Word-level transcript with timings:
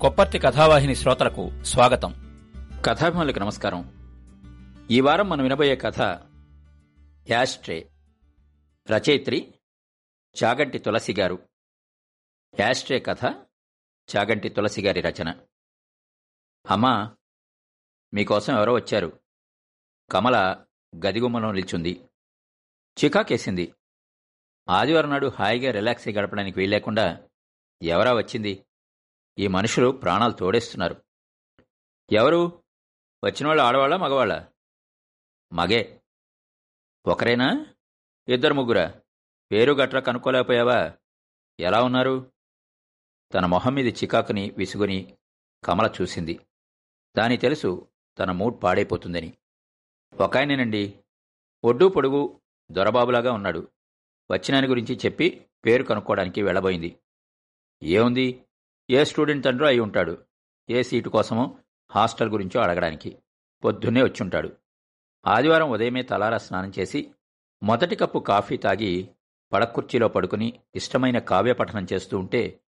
కొప్పర్తి 0.00 0.38
కథావాహిని 0.38 0.94
శ్రోతలకు 0.94 1.62
స్వాగతం. 1.64 2.12
కథాభిమానులకు 2.86 3.38
నమస్కారం. 3.38 3.82
ఈ 4.90 5.00
వారం 5.00 5.28
మనం 5.28 5.42
వినబోయే 5.42 5.76
కథ 5.76 6.00
యాస్ట్రే 7.30 7.90
రచయిత్రి 8.90 9.54
చాగంటి 10.44 10.78
తులసి 10.78 11.14
గారు. 11.14 11.48
యాస్ట్రే 12.60 12.98
కథ 12.98 13.24
చాగంటి 14.16 14.48
తులసి 14.48 14.82
గారి 14.82 15.00
రచన. 15.00 15.34
అమ్మా 16.70 17.16
మీకోసం 18.14 18.56
ఎవరో 18.56 18.72
వచ్చారు. 18.72 19.20
కమల 20.10 20.64
గదిగుమ్మలో 21.06 21.52
నిల్చుంది. 21.52 22.08
చికాకేసింది. 23.04 23.74
ఆదివారం 24.68 25.10
నాడు 25.10 25.26
హాయిగా 25.26 25.72
రిలాక్స్ 25.72 26.08
గడపడానికి 26.08 26.58
వీల్లేకుండా 26.58 27.22
ఎవరా 27.82 28.14
వచ్చింది? 28.14 28.64
ఈ 29.38 29.46
మనుషులు 29.46 29.90
ప్రాణాలు 29.90 30.32
తోడేస్తున్నారు. 30.32 31.02
ఎవరు? 32.12 32.64
వచ్చినవాళ్ళు 33.24 33.62
ఆడవాళ్ళ 33.62 33.96
మగవాళ్ళ? 33.96 34.44
మగే. 35.52 36.02
ఒకరేనా? 37.06 37.66
ఇద్దరు 38.28 38.54
ముగ్గురా? 38.54 39.00
పేరు 39.52 39.72
గట్రా 39.72 40.00
కనుక్కోలేకపోయావా? 40.00 40.92
ఎలా 41.60 41.82
ఉన్నారు? 41.82 42.32
తన 43.34 43.46
మొహం 43.46 43.74
మీద 43.74 43.86
చికాకుని 43.86 44.50
విసుగుని 44.50 45.18
కమల 45.64 45.92
చూసింది. 46.02 46.46
దాని 47.16 47.36
తెలుసు 47.36 47.88
తన 48.18 48.30
మూడ్ 48.30 48.62
పాడైపోతుందని. 48.62 49.38
ఒక 50.20 50.36
ఆయనేనండి 50.36 51.04
ఒడ్డు 51.64 51.84
పొడుగు 51.84 52.40
దొరబాబులాగా 52.70 53.32
ఉన్నాడు. 53.32 53.68
వచ్చినాని 54.30 54.66
గురించి 54.66 54.98
చెప్పి 55.06 55.50
పేరు 55.66 55.82
కనుక్కోవడానికి 55.82 56.42
వెళ్ళబోయింది. 56.42 56.98
ఏముంది? 57.82 58.44
ఏ 58.90 59.04
స్టూడెంట్ 59.04 59.44
తండ్రో 59.44 59.66
అయి 59.66 59.80
ఉంటాడు. 59.80 60.18
ఏ 60.70 60.82
సీటు 60.82 61.08
కోసమో 61.08 61.58
హాస్టల్ 61.90 62.30
గురించో 62.30 62.60
అడగడానికి. 62.60 63.18
పొద్దున్నే 63.64 64.02
వచ్చుంటాడు. 64.02 64.56
ఆదివారం 65.26 65.70
ఉదయమే 65.70 66.02
తలారా 66.02 66.38
స్నానం 66.38 66.72
చేసి 66.78 67.10
మొదటి 67.62 67.96
కప్పు 67.96 68.18
కాఫీ 68.18 68.56
తాగి 68.56 69.08
పడకుర్చీలో 69.52 70.08
పడుకుని 70.08 70.60
ఇష్టమైన 70.74 71.18
కావ్య 71.18 71.52
పఠనం 71.52 71.86
చేస్తూ 71.92 72.18
ఉంటే 72.18 72.60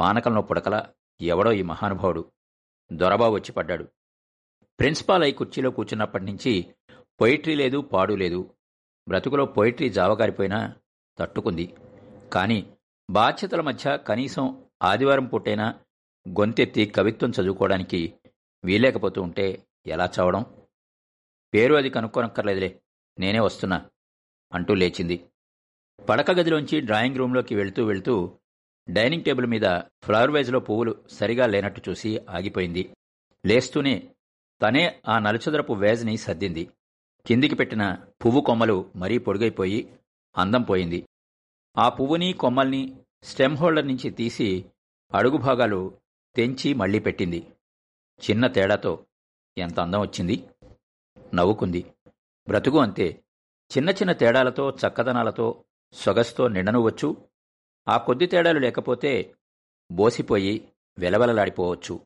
పానకంలో 0.00 0.42
పుడకల 0.42 0.86
ఎవడో 1.20 1.52
ఈ 1.52 1.62
మహానుభావుడు. 1.62 2.32
దొరబాబు 2.92 3.34
వచ్చి 3.34 3.52
పడ్డాడు. 3.52 3.84
ప్రిన్సిపాల్ 4.78 5.22
అయి 5.22 5.32
కుర్చీలో 5.32 5.70
కూర్చున్నప్పటి 5.70 6.24
నుంచి 6.24 6.74
పొయిట్రీ 7.20 7.54
లేదు 7.54 7.80
పాడు 7.80 8.14
లేదు. 8.14 8.54
బ్రతుకులో 9.08 9.46
పొయిట్రీ 9.46 9.88
జావగారిపోయినా 9.88 10.74
తట్టుకుంది. 11.18 11.74
కానీ 12.32 12.76
బాధ్యతల 13.10 13.60
మధ్య 13.60 13.96
కనీసం 13.96 14.65
ఆదివారం 14.82 15.26
పూటైనా 15.26 15.78
గొంతెత్తి 16.28 16.86
కవిత్వం 16.86 17.30
చదువుకోవడానికి 17.30 18.14
వీలేకపోతూ 18.64 19.22
ఉంటే 19.22 19.66
ఎలా 19.86 20.10
చావడం? 20.18 20.44
పేరు 21.54 21.74
అది 21.74 21.90
కనుక్కోనక్కర్లేదులే 21.90 22.80
నేనే 23.18 23.40
వస్తున్నా 23.40 23.90
అంటూ 24.52 24.74
లేచింది. 24.74 25.24
పడక 26.08 26.30
గదిలోంచి 26.30 26.80
డ్రాయింగ్ 26.80 27.16
రూంలోకి 27.16 27.54
వెళ్తూ 27.54 27.84
వెళ్తూ 27.84 28.38
డైనింగ్ 28.88 29.24
టేబుల్ 29.24 29.46
మీద 29.46 29.80
ఫ్లవర్ 30.02 30.30
వైజ్లో 30.30 30.60
పువ్వులు 30.60 31.04
సరిగా 31.10 31.46
లేనట్టు 31.46 31.90
చూసి 31.90 32.18
ఆగిపోయింది. 32.18 32.96
లేస్తూనే 33.46 34.14
తనే 34.62 35.00
ఆ 35.08 35.18
నలుచదరపు 35.18 35.72
వేజ్ని 35.72 36.16
సర్దింది. 36.16 36.70
కిందికి 37.26 37.54
పెట్టిన 37.54 37.98
పువ్వు 38.24 38.40
కొమ్మలు 38.40 38.92
మరీ 38.96 39.18
పొడుగైపోయి 39.18 39.98
అందం 40.36 40.62
పోయింది. 40.62 41.08
ఆ 41.78 41.88
పువ్వుని 41.88 42.32
కొమ్మల్ని 42.32 42.96
స్టెమ్ 43.22 43.56
హోల్డర్ 43.56 43.86
నుంచి 43.86 44.10
తీసి 44.10 44.64
అడుగు 45.14 45.36
భాగాలు 45.36 45.98
తెంచి 46.36 46.74
మళ్ళీ 46.74 46.98
పెట్టింది. 46.98 47.46
చిన్న 48.30 48.46
తేడాతో 48.46 49.06
ఎంత 49.58 49.80
అందం 49.80 50.00
వచ్చింది? 50.00 50.48
నవ్వుకుంది. 51.34 51.86
బ్రతుకు 52.48 52.78
అంతే. 52.78 53.24
చిన్న 53.76 53.90
చిన్న 53.90 54.12
తేడాలతో 54.12 54.70
చక్కదనాలతో 54.70 55.64
సొగస్తో 55.92 56.48
నిండనువచ్చు 56.48 57.16
ఆ 57.88 57.98
కొద్ది 57.98 58.26
తేడాలు 58.26 58.58
లేకపోతే 58.58 59.34
బోసిపోయి 59.92 60.68
వెలవెలలాడిపోవచ్చు. 60.98 62.00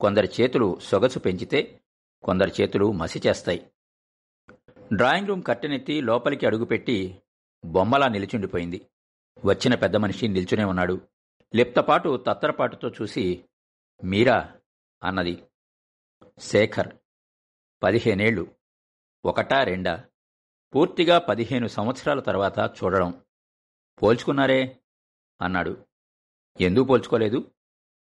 కొందరి 0.00 0.28
చేతులు 0.40 0.78
సొగసు 0.82 1.18
పెంచితే 1.18 1.80
కొందరి 2.24 2.52
చేతులు 2.60 2.92
మసి 2.92 3.22
చేస్తాయి. 3.26 3.70
డ్రాయింగ్ 4.92 5.28
రూమ్ 5.28 5.42
కట్టెనెత్తి 5.42 6.00
లోపలికి 6.00 6.46
అడుగుపెట్టి 6.46 7.18
బొమ్మలా 7.64 8.08
నిలిచుండిపోయింది. 8.08 8.86
వచ్చిన 9.44 9.74
పెద్ద 9.74 9.96
మనిషి 9.96 10.28
నిల్చునే 10.28 10.64
ఉన్నాడు. 10.64 11.08
లిప్తపాటు 11.54 12.24
తత్తరపాటుతో 12.26 12.88
చూసి 12.90 13.44
మీరా? 14.04 14.56
అన్నది. 15.02 15.42
శేఖర్ 16.38 16.96
పదిహేనేళ్ళు 17.82 18.54
ఒకటా 19.24 19.62
రెండా? 19.62 20.04
పూర్తిగా 20.74 21.18
పదిహేను 21.18 21.66
సంవత్సరాల 21.66 22.20
తర్వాత 22.20 22.58
చూడడం. 22.58 23.24
పోల్చుకున్నారే? 24.02 24.80
అన్నాడు. 25.42 25.86
ఎందుకు 26.60 26.84
పోల్చుకోలేదు? 26.84 27.50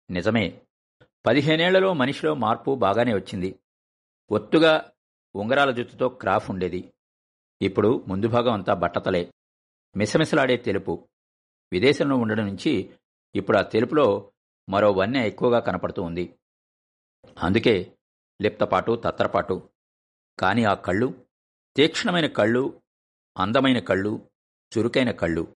నిజమే 0.09 0.61
పదిహేనేళ్ళలో 1.25 1.93
మనిషిలో 1.93 2.33
మార్పు 2.33 2.75
బాగానే 2.75 3.13
వచ్చింది. 3.13 3.59
ఒత్తుగా 4.31 4.91
ఉంగరాల 5.35 5.71
జుత్తుతో 5.71 6.09
క్రాఫ్ 6.09 6.49
ఉండేది. 6.49 6.93
ఇప్పుడు 7.61 8.05
ముందు 8.07 8.27
భాగం 8.27 8.53
అంతా 8.53 8.73
బట్టతలే. 8.73 9.33
మిసమిసలాడే 9.95 10.57
తెలుపు. 10.57 11.09
విదేశంలో 11.71 12.17
ఉండడం 12.17 12.45
నుంచి 12.47 12.97
ఇప్పుడు 13.35 13.57
ఆ 13.57 13.61
తెలుపులో 13.61 14.31
మరో 14.69 14.91
వన్నె 14.91 15.27
ఎక్కువగా 15.27 15.59
కనపడుతూ 15.59 16.01
ఉంది. 16.01 16.39
అందుకే 17.39 17.97
లిప్తపాటు 18.41 19.01
తత్తరపాటు 19.05 19.69
కాని 20.39 20.65
ఆ 20.65 20.73
కళ్ళు 20.73 21.25
తీక్షణమైన 21.75 22.27
కళ్ళు 22.27 22.81
అందమైన 23.37 23.79
కళ్ళు 23.79 24.29
చురుకైన 24.77 25.11
కళ్ళు. 25.11 25.55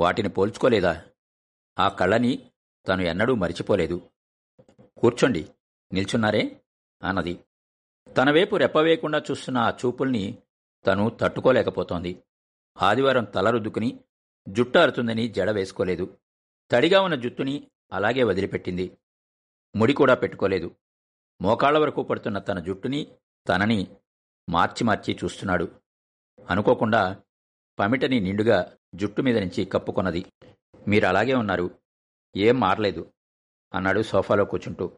వాటిని 0.00 0.28
పోల్చుకోలేదా? 0.28 1.04
ఆ 1.78 1.88
కళ్ళని 1.88 2.52
తను 2.88 3.02
ఎన్నడూ 3.02 3.34
మరిచిపోలేదు. 3.34 4.10
కూర్చోండి 4.98 5.48
నిల్చున్నారే? 5.92 6.60
అన్నది. 7.02 7.38
తన 8.16 8.32
వైపు 8.32 8.56
రెప్పవేయకుండా 8.56 9.22
చూస్తున్న 9.30 9.58
ఆ 9.58 9.70
చూపుల్ని 9.70 10.38
తను 10.86 11.10
తట్టుకోలేకపోతోంది. 11.10 12.22
ఆదివారం 12.76 13.24
తల 13.24 13.50
రుద్దుకుని 13.50 14.00
జుట్టు 14.48 14.78
అరుతుందని 14.78 15.28
జడ 15.28 15.50
వేసుకోలేదు. 15.50 16.18
తడిగా 16.70 17.00
ఉన్న 17.00 17.14
జుట్టుని 17.14 17.70
అలాగే 17.92 18.22
వదిలిపెట్టింది. 18.22 18.98
ముడి 19.76 19.92
కూడా 19.92 20.14
పెట్టుకోలేదు. 20.14 20.76
మోకాళ్ళ 21.42 21.78
వరకు 21.78 22.02
పడుతున్న 22.02 22.38
తన 22.38 22.60
జుట్టుని 22.60 23.16
తనని 23.48 23.96
మార్చి 24.48 24.84
మార్చి 24.84 25.18
చూస్తున్నాడు. 25.24 25.80
అనుకోకుండా 26.50 27.22
పమిటని 27.78 28.20
నిండుగా 28.20 28.76
జుట్టు 28.94 29.22
మీద 29.22 29.38
నుంచి 29.38 29.64
కప్పుకొన్నది. 29.64 30.26
మీరు 30.88 31.06
అలాగే 31.06 31.34
ఉన్నారు. 31.34 31.78
ఏం 32.36 32.60
మారలేదు. 32.60 33.12
అన్నాడు 33.74 34.02
సోఫాలో 34.02 34.44
కూర్చుంటూ. 34.44 34.92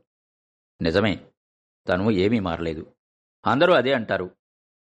నిజమే. 0.83 1.31
తను 1.89 2.11
ఏమీ 2.11 2.41
మారలేదు. 2.41 2.95
అందరూ 3.47 3.73
అదే 3.73 3.93
అంటారు. 3.93 4.37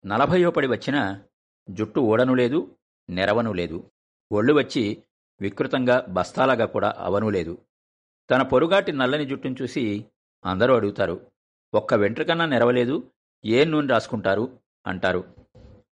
నలభయో 0.05 0.51
పడి 0.51 0.67
వచ్చినా 0.67 1.23
జుట్టు 1.69 1.99
ఊడను 1.99 2.33
లేదు 2.33 2.75
నెరవను 3.09 3.53
లేదు. 3.53 3.91
ఒళ్ళు 4.31 4.53
వచ్చి 4.53 5.03
వికృతంగా 5.41 6.05
బస్తాలాగా 6.09 6.65
కూడా 6.65 6.93
అవనూ 6.97 7.29
లేదు. 7.29 7.57
తన 8.31 8.41
పొరుగాటి 8.41 8.91
నల్లని 8.91 9.25
జుట్టును 9.25 9.55
చూసి 9.61 10.05
అందరూ 10.45 10.75
అడుగుతారు 10.75 11.31
ఒక్క 11.73 11.93
వెంట్రుకన్నా 11.93 12.45
నెరవలేదు 12.45 13.11
ఏ 13.45 13.65
నూనె 13.65 13.87
రాసుకుంటారు? 13.87 14.59
అంటారు. 14.87 15.35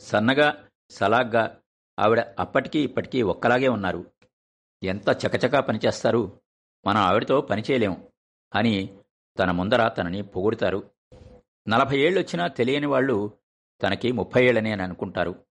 సన్నగా 0.00 0.68
సలాగ్గా 0.90 1.60
ఆవిడ 1.98 2.20
అప్పటికీ 2.20 2.82
ఇప్పటికీ 2.82 3.22
ఒక్కలాగే 3.22 3.68
ఉన్నారు. 3.68 4.10
ఎంత 4.82 5.08
చకచకా 5.08 5.60
పనిచేస్తారు 5.60 6.40
మనం 6.86 7.00
ఆవిడతో 7.00 7.40
పనిచేయలేం 7.40 8.06
అని 8.54 8.98
తన 9.38 9.50
ముందర 9.50 9.88
తనని 9.88 10.22
పొగుడుతారు. 10.22 10.90
నలభై 11.68 11.98
ఏళ్ళొచ్చినా 11.98 12.46
తెలియని 12.46 12.86
వాళ్ళు 12.86 13.32
తనకి 13.82 14.12
ముప్పై 14.12 14.46
ఏళ్ళని 14.46 14.72
అని 14.72 14.82
అనుకుంటారు. 14.82 15.45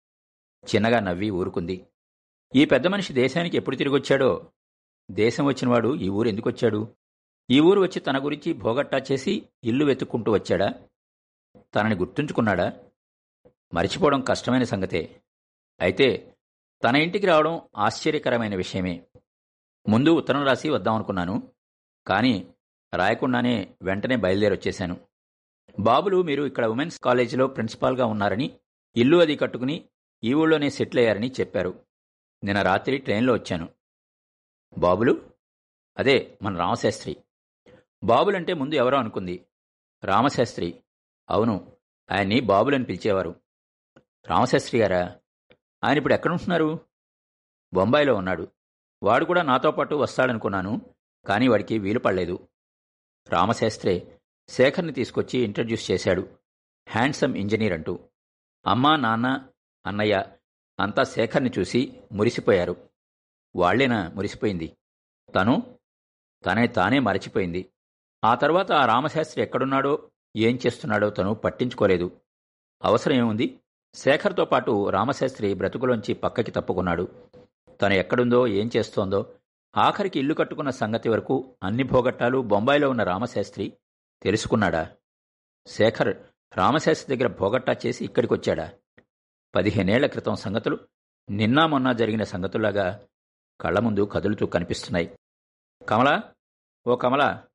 చిన్నగా 0.64 1.00
నవ్వి 1.00 1.30
ఊరుకుంది. 1.30 1.88
ఈ 2.56 2.66
పెద్ద 2.66 2.88
మనిషి 2.88 3.14
దేశానికి 3.14 3.58
ఎప్పుడు 3.58 3.76
తిరిగొచ్చాడో? 3.76 4.52
దేశం 5.12 5.46
వచ్చినవాడు 5.46 5.96
ఈ 5.96 6.10
ఊరు 6.10 6.28
ఎందుకొచ్చాడు? 6.28 6.96
ఈ 7.50 7.60
ఊరు 7.60 7.82
వచ్చి 7.82 8.00
తన 8.00 8.26
గురించి 8.26 8.54
భోగట్టా 8.54 9.02
చేసి 9.12 9.50
ఇల్లు 9.64 9.86
వెతుక్కుంటూ 9.86 10.32
వచ్చాడా? 10.32 10.74
తనని 11.76 11.96
గుర్తుంచుకున్నాడా? 11.96 12.74
మరిచిపోవడం 13.74 14.22
కష్టమైన 14.22 14.64
సంగతే. 14.64 15.22
అయితే 15.82 16.36
తన 16.84 16.96
ఇంటికి 16.96 17.26
రావడం 17.26 17.62
ఆశ్చర్యకరమైన 17.78 18.56
విషయమే. 18.56 19.04
ముందు 19.90 20.10
ఉత్తరం 20.10 20.44
రాసి 20.44 20.70
వద్దామనుకున్నాను. 20.70 21.52
కానీ 22.08 22.54
రాయకుండానే 22.94 23.76
వెంటనే 23.82 24.16
బయలుదేరొచ్చేశాను. 24.16 24.98
బాబులు 25.80 26.22
మీరు 26.22 26.44
ఇక్కడ 26.44 26.66
ఉమెన్స్ 26.66 27.00
కాలేజీలో 27.00 27.48
ప్రిన్సిపాల్గా 27.48 28.06
ఉన్నారని 28.06 28.60
ఇల్లు 28.96 29.18
అది 29.18 29.36
కట్టుకుని 29.36 29.86
ఈ 30.24 30.34
ఊళ్ళోనే 30.34 30.70
సెటిల్ 30.70 31.00
అయ్యారని 31.00 31.32
చెప్పారు. 31.40 31.86
నిన్న 32.44 32.62
రాత్రి 32.62 32.98
ట్రైన్లో 32.98 33.34
వచ్చాను. 33.34 33.70
బాబులు? 34.78 35.32
అదే 35.98 36.38
మన 36.42 36.58
రామశాస్త్రి. 36.58 37.18
బాబులంటే 38.04 38.54
ముందు 38.54 38.76
ఎవరో 38.76 38.98
అనుకుంది. 38.98 39.46
రామశాస్త్రి. 40.04 40.84
అవును 41.30 41.78
ఆయన్ని 42.12 42.40
బాబులని 42.40 42.84
పిలిచేవారు. 42.84 43.42
రామశాస్త్రి 44.30 44.82
గారా? 44.82 45.20
ఆయన 45.84 45.98
ఇప్పుడు 45.98 46.14
ఎక్కడుంటున్నారు? 46.14 46.80
బొంబాయిలో 47.74 48.16
ఉన్నాడు. 48.16 48.48
వాడు 49.04 49.26
కూడా 49.26 49.42
నాతో 49.42 49.72
పాటు 49.72 49.96
వస్తాడనుకున్నాను 49.96 50.96
కానీ 51.26 51.48
వాడికి 51.48 51.80
వీలు 51.80 52.00
పడలేదు. 52.00 52.48
రామశాస్త్రే 53.30 54.20
శేఖర్ని 54.50 54.94
తీసుకొచ్చి 54.94 55.40
ఇంట్రడ్యూస్ 55.40 55.92
చేశాడు. 55.92 56.38
హ్యాండ్సమ్ 56.90 57.38
ఇంజనీర్ 57.38 57.74
అంటూ. 57.74 58.00
అమ్మా 58.66 58.96
నాన్న 58.96 59.48
అన్నయ్య 59.86 60.26
అంతా 60.80 61.04
శేఖర్ని 61.04 61.52
చూసి 61.60 62.02
మురిసిపోయారు. 62.12 62.90
వాళ్ళేనా 63.56 64.12
మురిసిపోయింది? 64.16 64.78
తను? 65.36 65.80
తనే 66.46 66.68
తానే 66.68 67.00
మరచిపోయింది. 67.00 67.70
ఆ 68.24 68.36
తర్వాత 68.36 68.72
ఆ 68.72 68.86
రామశాస్త్రి 68.86 69.44
ఎక్కడున్నాడో 69.44 70.12
ఏం 70.36 70.60
చేస్తున్నాడో 70.66 71.10
తను 71.10 71.34
పట్టించుకోలేదు. 71.34 72.22
అవసరం 72.84 73.16
ఏముంది? 73.16 73.60
శేఖర్తో 73.94 74.46
పాటు 74.46 74.90
రామశాస్త్రి 74.90 75.54
బ్రతుకులోంచి 75.54 76.14
పక్కకి 76.14 76.52
తప్పుకున్నాడు. 76.52 77.08
తను 77.82 77.94
ఎక్కడుందో 77.94 78.48
ఏం 78.48 78.70
చేస్తోందో 78.78 79.36
ఆఖరికి 79.78 80.20
ఇల్లు 80.20 80.34
కట్టుకున్న 80.34 80.70
సంగతి 80.70 81.10
వరకు 81.10 81.56
అన్ని 81.64 81.84
భోగట్టాలు 81.84 82.42
బొంబాయిలో 82.42 82.90
ఉన్న 82.90 83.04
రామశాస్త్రి 83.04 83.74
తెలుసుకున్నాడా? 84.22 84.90
శేఖర్ 85.68 86.18
రామశాస్త్రి 86.58 87.18
దగ్గర 87.18 87.32
భోగట్టా 87.40 87.76
చేసి 87.86 88.06
ఇక్కడికొచ్చాడా? 88.06 88.72
పదిహేనేళ్ళ 89.56 90.06
క్రితం 90.06 90.36
సంగతులు 90.36 90.88
నిన్నా 91.30 91.66
మొన్న 91.66 91.92
జరిగిన 91.92 92.24
సంగతులాగా 92.24 93.08
కళ్ళ 93.62 93.80
ముందు 93.80 94.02
కదులుతూ 94.02 94.46
కనిపిస్తున్నాయి. 94.46 95.18
కమలా 95.90 96.34
ఓ 96.88 96.96
కమలా 96.96 97.48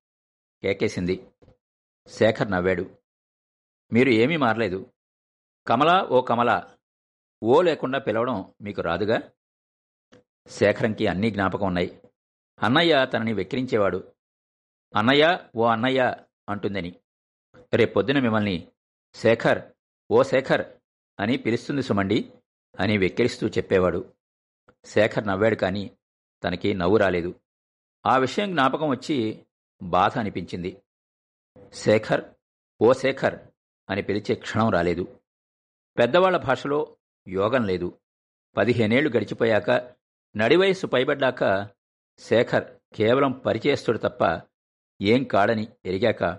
కేకేసింది. 0.63 1.31
శేఖర్ 2.07 2.51
నవ్వాడు. 2.51 2.99
మీరు 3.93 4.09
ఏమీ 4.09 4.37
మారలేదు. 4.37 4.93
కమలా 5.67 6.03
ఓ 6.03 6.21
కమల 6.21 6.77
ఓ 7.43 7.63
లేకుండా 7.63 7.99
పిలవడం 7.99 8.55
మీకు 8.63 8.83
రాదుగా? 8.83 9.31
శేఖరంకి 10.47 11.07
అన్నీ 11.07 11.31
జ్ఞాపకం 11.31 11.67
ఉన్నాయి. 11.67 12.03
అన్నయ్య 12.63 13.07
తనని 13.15 13.33
వెక్కిరించేవాడు. 13.33 14.13
అన్నయ్య 14.97 15.49
ఓ 15.57 15.67
అన్నయ్య 15.67 16.17
అంటుందని. 16.49 17.01
రేపొద్దున 17.75 18.19
మిమ్మల్ని 18.19 18.73
శేఖర్ 19.15 19.63
ఓ 20.11 20.23
శేఖర్ 20.23 20.78
అని 21.21 21.37
పిలుస్తుంది 21.37 21.83
సుమండి 21.83 22.33
అని 22.81 22.99
వెక్కిరిస్తూ 22.99 23.49
చెప్పేవాడు. 23.49 24.13
శేఖర్ 24.85 25.27
నవ్వాడు 25.27 25.55
కాని 25.55 25.91
తనకి 26.45 26.75
నవ్వు 26.75 26.97
రాలేదు. 26.97 27.35
ఆ 28.07 28.17
విషయం 28.17 28.51
జ్ఞాపకం 28.51 28.89
వచ్చి 28.89 29.45
బాధ 29.83 30.19
అనిపించింది. 30.19 30.83
శేఖర్ 31.73 32.25
ఓ 32.81 32.93
శేఖర్ 32.93 33.39
అని 33.91 34.03
పిలిచే 34.03 34.35
క్షణం 34.35 34.71
రాలేదు. 34.71 35.21
పెద్దవాళ్ళ 35.99 36.37
భాషలో 36.37 36.97
యోగం 37.29 37.65
లేదు. 37.67 37.99
పదిహేనేళ్ళు 38.57 39.11
గడిచిపోయాక 39.11 39.71
నడివయస్సు 40.37 40.87
పైబడ్డాక 40.87 41.71
శేఖర్ 42.19 42.65
కేవలం 42.95 43.33
పరిచయస్తుడు 43.33 43.99
తప్ప 43.99 44.41
ఏం 45.03 45.25
కాడని 45.25 45.69
ఎరిగాక 45.85 46.39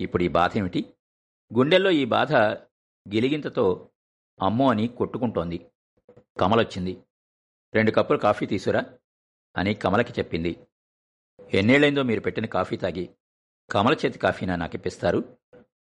ఇప్పుడు 0.00 0.22
ఈ 0.22 0.28
బాధ 0.28 0.58
ఏమిటి 0.58 0.94
గుండెల్లో 1.54 1.90
ఈ 1.90 2.04
బాధ 2.04 2.34
గిలిగింతతో 3.06 3.90
అమ్మో 4.42 4.70
అని 4.70 4.88
కొట్టుకుంటోంది. 4.88 5.70
కమలొచ్చింది. 6.40 7.02
రెండు 7.74 7.90
కప్పులు 7.90 8.18
కాఫీ 8.18 8.46
తీసురా 8.46 8.84
అని 9.56 9.74
కమలకి 9.74 10.12
చెప్పింది. 10.12 10.66
ఎన్నేళ్ళైందో 11.54 12.02
మీరు 12.02 12.20
పెట్టిన 12.20 12.46
కాఫీ 12.46 12.76
తాగి 12.76 13.10
కమల 13.70 13.92
చేతి 13.92 14.18
కాఫీనా 14.18 14.56
నాకిప్పిస్తారు? 14.56 15.38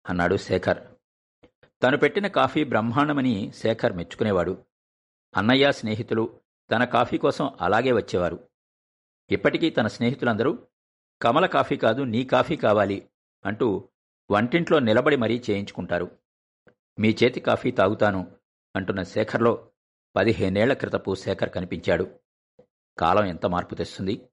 అన్నాడు 0.08 0.36
శేఖర్. 0.36 0.78
తను 1.82 1.96
పెట్టిన 1.96 2.26
కాఫీ 2.26 2.64
బ్రహ్మాండమని 2.64 3.52
శేఖర్ 3.52 3.92
మెచ్చుకునేవాడు. 3.92 4.64
అన్నయ్య 5.36 5.72
స్నేహితులు 5.72 6.40
తన 6.70 6.84
కాఫీ 6.84 7.18
కోసం 7.18 7.56
అలాగే 7.60 7.92
వచ్చేవారు. 7.92 8.48
ఇప్పటికీ 9.30 9.70
తన 9.70 9.86
స్నేహితులందరూ 9.86 10.66
కమల 11.22 11.46
కాఫీ 11.46 11.76
కాదు 11.76 12.02
నీ 12.02 12.24
కాఫీ 12.24 12.56
కావాలి 12.56 13.08
అంటూ 13.44 13.88
వంటింట్లో 14.30 14.78
నిలబడి 14.78 15.16
మరీ 15.16 15.42
చేయించుకుంటారు. 15.50 16.23
మీ 16.98 17.16
చేతి 17.24 17.40
కాఫీ 17.40 17.70
తాగుతాను 17.70 18.36
అంటున్న 18.76 19.02
శేఖర్లో 19.02 19.70
పదిహేనేళ్ళ 20.16 20.72
క్రితపు 20.72 21.14
శేఖర్ 21.14 21.50
కనిపించాడు. 21.50 22.20
కాలం 22.98 23.24
ఎంత 23.24 23.46
మార్పు 23.46 23.74
తెస్తుంది? 23.74 24.28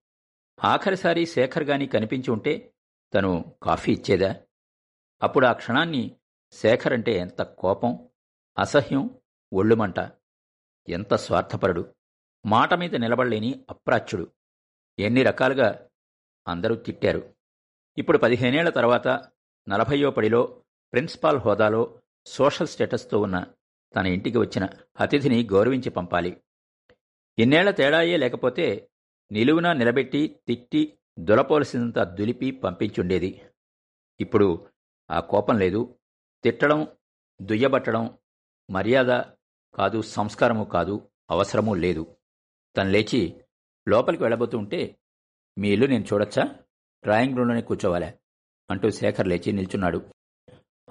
ఆఖరిసారి 0.63 1.25
శేఖర్ 1.25 1.63
గాని 1.63 1.87
కనిపించి 1.87 2.31
ఉంటే 2.31 2.73
తను 3.13 3.55
కాఫీ 3.63 3.93
ఇచ్చేదా? 3.93 4.35
అప్పుడు 5.23 5.45
ఆ 5.45 5.53
క్షణాన్ని 5.53 6.15
శేఖర్ 6.51 6.93
అంటే 6.93 7.13
ఎంత 7.13 7.41
కోపం 7.41 8.09
అసహ్యం 8.59 9.09
ఒళ్ళుమంట. 9.53 9.99
ఎంత 10.89 11.13
స్వార్థపరుడు. 11.13 11.95
మాట 12.45 12.73
మీద 12.73 12.95
నిలబడలేని 12.95 13.65
అప్రాచ్యుడు. 13.69 14.31
ఎన్ని 14.99 15.23
రకాలుగా 15.23 15.89
అందరూ 16.47 16.75
తిట్టారు. 16.75 17.35
ఇప్పుడు 17.97 18.17
పదిహేనేళ్ళ 18.17 18.69
తర్వాత 18.69 19.07
నలభయో 19.69 20.11
పడిలో 20.11 20.63
ప్రిన్సిపాల్ 20.93 21.37
హోదాలో 21.37 22.00
సోషల్ 22.25 22.67
స్టేటస్తో 22.67 23.19
ఉన్న 23.19 23.45
తన 23.95 24.05
ఇంటికి 24.05 24.37
వచ్చిన 24.37 24.69
అతిథిని 24.99 25.43
గౌరవించి 25.43 25.89
పంపాలి. 25.89 26.41
ఇన్నేళ్ళ 27.39 27.71
తేడాయే 27.71 28.17
లేకపోతే 28.17 28.89
నిలువున 29.31 29.73
నిలబెట్టి 29.73 30.39
తిట్టి 30.47 30.97
దులపోలసినంత 31.19 31.99
దులిపి 31.99 32.51
పంపించుండేది. 32.51 33.41
ఇప్పుడు 34.19 34.67
ఆ 35.11 35.19
కోపం 35.19 35.57
లేదు. 35.57 35.99
తిట్టడం 36.43 36.87
దుయ్యబట్టడం 37.41 38.17
మర్యాద 38.69 39.23
కాదు 39.75 40.01
సంస్కారము 40.01 40.63
కాదు 40.63 41.09
అవసరమూ 41.29 41.75
లేదు. 41.75 42.15
తను 42.77 42.89
లేచి 42.89 43.41
లోపలికి 43.89 44.23
వెళ్ళబోతుంటే 44.23 44.97
మీ 45.57 45.69
ఇల్లు 45.69 45.87
నేను 45.87 46.05
చూడొచ్చా? 46.13 46.43
డ్రాయింగ్ 47.03 47.37
రూమ్లోనే 47.37 47.61
కూర్చోవాలా? 47.61 48.13
అంటూ 48.69 48.89
శేఖర్ 48.89 49.27
లేచి 49.27 49.51
నిల్చున్నాడు. 49.51 50.10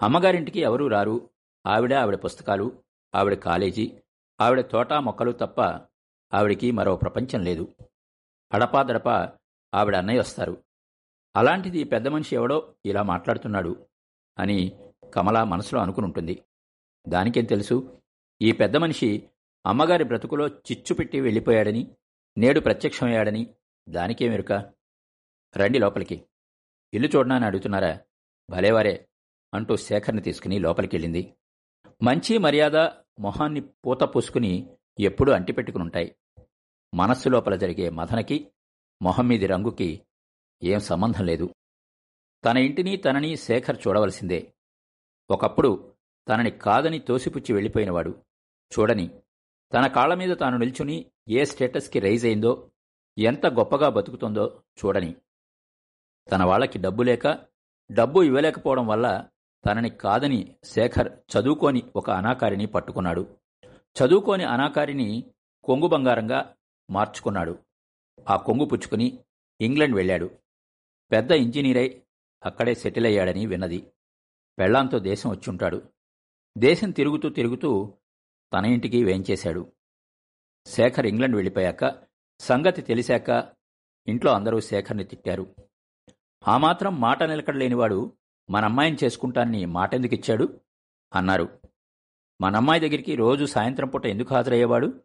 అమ్మగారింటికి 0.03 0.61
ఎవరూ 0.61 0.89
రారు. 0.89 1.31
ఆవిడ 1.67 1.95
ఆవిడ 1.95 2.15
పుస్తకాలు 2.15 2.83
ఆవిడ 3.15 3.35
కాలేజీ 3.35 3.93
ఆవిడ 4.41 4.61
తోట 4.61 4.93
మొక్కలు 4.93 5.33
తప్ప 5.33 5.61
ఆవిడికి 6.35 6.71
మరో 6.71 6.97
ప్రపంచం 6.97 7.45
లేదు. 7.45 7.69
అడపాదడపా 8.53 9.33
ఆవిడ 9.75 9.97
అన్నయ్య 9.97 10.19
వస్తారు. 10.19 10.65
అలాంటిది 11.37 11.85
పెద్ద 11.85 12.09
మనిషి 12.09 12.37
ఎవడో 12.37 12.75
ఇలా 12.87 13.03
మాట్లాడుతున్నాడు 13.03 13.87
అని 14.39 14.91
కమల 15.15 15.43
మనసులో 15.43 15.81
అనుకునుంటుంది. 15.81 16.43
దానికేం 17.09 17.45
తెలుసు? 17.45 18.01
ఈ 18.43 18.53
పెద్ద 18.53 18.77
మనిషి 18.77 19.29
అమ్మగారి 19.67 20.05
బ్రతుకులో 20.05 20.49
చిచ్చు 20.49 20.95
పెట్టి 20.95 21.21
వెళ్ళిపోయాడని 21.21 21.91
నేడు 22.39 22.61
ప్రత్యక్షమయ్యాడని 22.61 23.55
దానికేమెరుక 23.89 24.53
రండి 25.57 25.79
లోపలికి. 25.79 26.25
ఇల్లు 26.95 27.09
చూడనాని 27.09 27.45
అడుగుతున్నారా? 27.45 28.01
భలేవారే. 28.51 29.07
అంటూ 29.55 29.77
శేఖర్ని 29.77 30.23
తీసుకుని 30.23 30.59
లోపలికెళ్ళింది. 30.59 31.35
మంచి 32.03 32.39
మర్యాద 32.39 32.77
మొహాన్ని 33.19 33.61
పూత 33.61 34.03
పూసుకుని 34.03 34.77
ఎప్పుడూ 35.01 35.33
అంటిపెట్టుకునుంటాయి. 35.33 36.17
మనస్సు 36.95 37.29
లోపల 37.29 37.57
జరిగే 37.57 37.91
మదనకి 37.91 38.51
మొహం 39.03 39.29
మీది 39.29 39.47
రంగుకి 39.47 40.03
ఏం 40.63 40.81
సంబంధం 40.81 41.25
లేదు. 41.25 41.55
తన 42.45 42.57
ఇంటిని 42.57 42.97
తనని 42.97 43.37
శేఖర్ 43.37 43.79
చూడవలసిందే. 43.89 44.53
ఒకప్పుడు 45.31 45.95
తనని 46.29 46.51
కాదని 46.51 46.99
తోసిపుచ్చి 46.99 47.53
వెళ్ళిపోయినవాడు. 47.53 48.23
చూడని 48.79 49.21
తన 49.75 49.87
కాళ్ళ 49.87 50.15
మీద 50.15 50.37
తాను 50.41 50.57
నిల్చుని 50.57 51.07
ఏ 51.29 51.45
స్టేటస్కి 51.45 52.01
రైజ్ 52.01 52.27
అయిందో 52.27 52.71
ఎంత 53.19 53.47
గొప్పగా 53.47 53.89
బతుకుతుందో 53.89 54.63
చూడని. 54.85 55.17
తన 56.31 56.45
వాళ్ళకి 56.45 56.79
డబ్బు 56.79 57.03
లేక 57.03 57.27
డబ్బు 57.93 58.23
ఇవ్వలేకపోవడం 58.23 58.87
వల్ల 58.87 59.29
తనని 59.69 59.91
కాదని 59.91 60.57
శేఖర్ 60.65 61.09
చదువుకోని 61.09 61.83
ఒక 61.97 62.11
అనాకారిని 62.11 62.67
పట్టుకున్నాడు. 62.67 63.37
చదువుకోని 63.69 64.45
అనాకారిని 64.45 65.25
కొంగు 65.65 65.87
బంగారంగా 65.87 66.57
మార్చుకున్నాడు. 66.91 67.59
ఆ 68.29 68.37
కొంగు 68.37 68.65
పుచ్చుకుని 68.65 69.19
ఇంగ్లండ్ 69.61 69.95
వెళ్ళాడు. 69.95 70.39
పెద్ద 71.13 71.31
ఇంజనీరై 71.31 72.03
అక్కడే 72.45 72.75
సెటిల్ 72.75 73.07
అయ్యాడని 73.07 73.47
విన్నది. 73.47 73.87
పెళ్ళాంతో 74.59 74.99
దేశం 74.99 75.31
వచ్చుంటాడు. 75.31 75.83
దేశం 76.59 76.91
తిరుగుతూ 76.91 77.29
తిరుగుతూ 77.29 77.95
తన 78.53 78.65
ఇంటికి 78.65 79.05
వేయించేశాడు. 79.05 79.73
శేఖర్ 80.67 81.07
ఇంగ్లండ్ 81.07 81.37
వెళ్ళిపోయాక 81.37 82.03
సంగతి 82.41 82.83
తెలిసాక 82.83 83.53
ఇంట్లో 84.07 84.33
అందరూ 84.33 84.61
శేఖర్ని 84.61 85.05
తిట్టారు. 85.05 85.55
ఆ 86.49 86.59
మాత్రం 86.59 87.01
మాట 87.01 87.23
నిలకడలేనివాడు 87.23 88.13
మన 88.51 88.65
అమ్మాయిని 88.65 88.97
చేసుకుంటానని 89.05 89.67
మాటెందుకిచ్చాడు? 89.67 90.61
అన్నారు. 91.15 91.61
మనమ్మాయి 92.41 92.81
దగ్గరికి 92.81 93.17
రోజు 93.17 93.45
సాయంత్రం 93.45 93.89
పూట 93.89 94.07
ఎందుకు 94.07 94.35
హాజరయ్యేవాడు? 94.35 95.03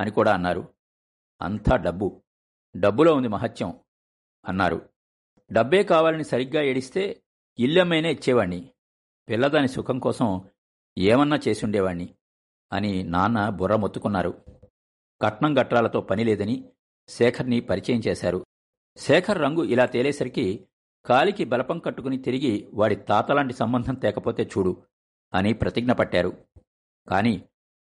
అని 0.00 0.10
కూడా 0.10 0.34
అన్నారు. 0.34 0.74
అంతా 1.42 1.76
డబ్బు. 1.76 2.22
డబ్బులో 2.76 3.14
ఉంది 3.14 3.28
మహత్యం 3.28 3.80
అన్నారు. 4.44 4.88
డబ్బే 5.52 5.82
కావాలని 5.82 6.24
సరిగ్గా 6.24 6.62
ఏడిస్తే 6.62 7.22
ఇల్లమ్మైనా 7.58 8.08
ఇచ్చేవాణ్ణి. 8.08 8.70
పిల్లదాని 9.28 9.68
సుఖం 9.68 9.98
కోసం 9.98 10.48
ఏమన్నా 10.98 11.38
చేసుండేవాణ్ణి 11.48 12.14
అని 12.72 13.02
నాన్న 13.02 13.48
బుర్ర 13.48 13.76
మొత్తుకున్నారు. 13.76 14.44
కట్నం 15.22 15.60
గట్రాలతో 15.60 16.00
పని 16.00 16.24
లేదని 16.24 16.72
శేఖర్ని 17.08 17.60
పరిచయం 17.60 18.00
చేశారు. 18.00 18.46
శేఖర్ 18.96 19.38
రంగు 19.38 19.64
ఇలా 19.64 19.86
తేలేసరికి 19.86 20.68
కాలికి 21.06 21.44
బలపం 21.44 21.78
కట్టుకుని 21.78 22.18
తిరిగి 22.18 22.70
వాడి 22.74 22.96
తాతలాంటి 22.96 23.54
సంబంధం 23.54 23.94
తేకపోతే 23.94 24.42
చూడు 24.42 24.82
అని 25.34 25.52
ప్రతిజ్ఞ 25.52 25.92
పట్టారు. 25.92 26.44
కాని 27.08 27.42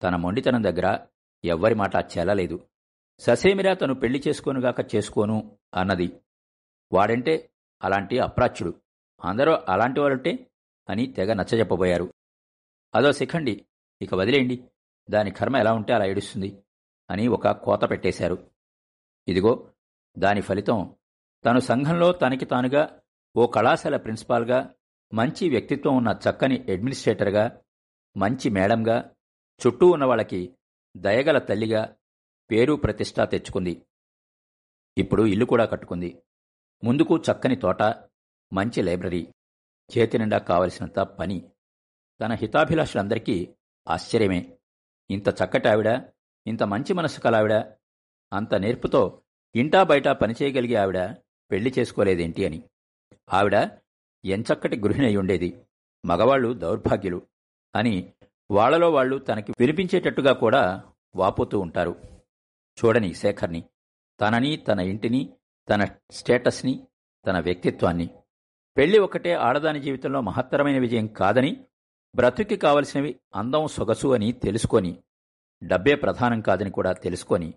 తన 0.03 0.15
మొండితనం 0.15 0.63
దగ్గర 0.63 0.99
ఎవ్వరి 1.45 1.75
మాట 1.75 1.95
చెల్లలేదు. 1.95 2.67
ససేమిరా 3.19 3.73
తను 3.73 3.93
పెళ్ళి 3.93 4.23
చేసుకోనుగాక 4.27 4.95
చేసుకోను 4.95 5.57
అన్నది. 5.73 6.19
వాడంటే 6.93 7.51
అలాంటి 7.83 8.19
అప్రాచ్యుడు. 8.19 8.81
అందరూ 9.23 9.57
అలాంటి 9.69 9.99
వాళ్ళుంటే 9.99 10.51
అని 10.89 11.07
తెగ 11.07 11.33
నచ్చజెప్పబోయారు. 11.33 12.13
అదో 12.95 13.11
శిఖండి 13.11 13.65
ఇక 14.01 14.15
వదిలేయండి. 14.15 14.63
దాని 15.09 15.31
కర్మ 15.31 15.57
ఎలా 15.57 15.73
ఉంటే 15.73 15.93
అలా 15.93 16.05
ఏడుస్తుంది 16.05 16.63
అని 17.09 17.27
ఒక 17.27 17.47
కోత 17.47 17.89
పెట్టేశారు. 17.89 18.51
ఇదిగో 19.27 19.71
దాని 20.17 20.41
ఫలితం 20.41 20.95
తను 21.45 21.59
సంఘంలో 21.59 22.11
తనకి 22.11 22.45
తానుగా 22.45 23.01
ఓ 23.35 23.47
కళాశాల 23.47 23.97
ప్రిన్సిపాల్గా 23.97 24.73
మంచి 25.13 25.49
వ్యక్తిత్వం 25.49 25.97
ఉన్న 25.97 26.19
చక్కని 26.29 26.57
అడ్మినిస్ట్రేటర్గా 26.57 27.61
మంచి 28.17 28.49
మేడంగా 28.49 29.11
చుట్టూ 29.67 29.87
ఉన్న 29.87 30.05
వాళ్ళకి 30.05 30.57
దయగల 30.97 31.37
తల్లిగా 31.37 31.95
పేరు 32.51 32.73
ప్రతిష్ట 32.73 33.21
తెచ్చుకుంది. 33.21 33.85
ఇప్పుడు 34.97 35.23
ఇల్లు 35.25 35.45
కూడా 35.45 35.65
కట్టుకుంది. 35.65 36.21
ముందుకు 36.83 37.17
చక్కని 37.17 37.55
తోట 37.55 37.83
మంచి 38.53 38.81
లైబ్రరీ 38.81 39.33
చేతి 39.97 40.17
నిండా 40.17 40.37
కావలసినంత 40.37 40.99
పని. 40.99 41.51
తన 42.21 42.33
హితాభిలాషులందరికీ 42.33 43.55
ఆశ్చర్యమే. 43.87 44.57
ఇంత 45.09 45.27
చక్కటి 45.27 45.67
ఆవిడ 45.67 46.11
ఇంత 46.47 46.63
మంచి 46.63 46.93
మనసు 46.93 47.19
కలావిడ 47.19 47.53
అంత 48.33 48.55
నేర్పుతో 48.55 49.21
ఇంటా 49.55 49.83
బయట 49.83 50.07
పనిచేయగలిగే 50.07 50.75
ఆవిడ 50.75 50.97
పెళ్ళి 51.51 51.73
చేసుకోలేదేంటి 51.79 52.45
అని. 52.45 52.63
ఆవిడ 53.33 53.53
ఎంచక్కటి 54.25 54.79
గృహిణి 54.79 55.17
ఉండేది. 55.17 55.65
మగవాళ్ళు 56.05 56.53
దౌర్భాగ్యులు 56.53 57.21
అని 57.75 58.13
వాళ్ళలో 58.51 58.91
వాళ్ళు 58.91 59.17
తనకి 59.17 59.53
వినిపించేటట్టుగా 59.59 60.33
కూడా 60.33 60.83
వాపోతూ 61.15 61.59
ఉంటారు. 61.59 61.95
చూడని 62.77 63.13
శేఖర్ని 63.13 63.63
తనని 64.21 64.57
తన 64.57 64.79
ఇంటిని 64.79 65.29
తన 65.69 65.85
స్టేటస్ని 66.11 66.87
తన 67.27 67.39
వ్యక్తిత్వాన్ని. 67.39 68.09
పెళ్ళి 68.77 68.99
ఒకటే 68.99 69.33
ఆడదాని 69.33 69.79
జీవితంలో 69.79 70.21
మహత్తరమైన 70.21 70.79
విజయం 70.79 71.07
కాదని 71.07 71.65
బ్రతుకి 72.15 72.57
కావలసినవి 72.57 73.19
అందం 73.35 73.67
సొగసు 73.67 74.07
అని 74.07 74.31
తెలుసుకొని 74.31 75.03
డబ్బే 75.63 75.95
ప్రధానం 75.95 76.41
కాదని 76.41 76.71
కూడా 76.71 76.93
తెలుసుకొని 76.93 77.53